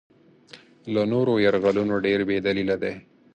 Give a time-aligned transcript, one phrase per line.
[0.93, 2.93] له نورو یرغلونو ډېر بې دلیله دی.